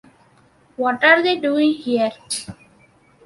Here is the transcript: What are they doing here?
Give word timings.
What 0.77 1.03
are 1.03 1.21
they 1.21 1.37
doing 1.37 1.73
here? 1.73 2.11